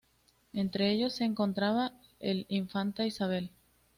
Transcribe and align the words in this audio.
Entre 0.53 0.89
ellos 0.89 1.13
se 1.13 1.25
encontraba 1.25 1.93
el 2.19 2.47
"Infanta 2.49 3.05
Isabel". 3.05 3.51